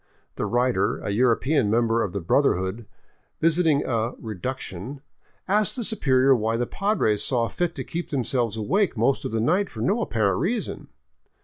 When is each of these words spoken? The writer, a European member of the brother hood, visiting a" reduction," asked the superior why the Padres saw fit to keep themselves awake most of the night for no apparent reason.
The 0.35 0.47
writer, 0.47 0.97
a 0.97 1.11
European 1.11 1.69
member 1.69 2.01
of 2.01 2.11
the 2.11 2.21
brother 2.21 2.55
hood, 2.55 2.87
visiting 3.39 3.85
a" 3.85 4.13
reduction," 4.19 5.01
asked 5.47 5.75
the 5.75 5.83
superior 5.83 6.33
why 6.35 6.57
the 6.57 6.65
Padres 6.65 7.23
saw 7.23 7.47
fit 7.47 7.75
to 7.75 7.83
keep 7.83 8.09
themselves 8.09 8.57
awake 8.57 8.97
most 8.97 9.25
of 9.25 9.31
the 9.31 9.39
night 9.39 9.69
for 9.69 9.81
no 9.81 10.01
apparent 10.01 10.39
reason. 10.39 10.87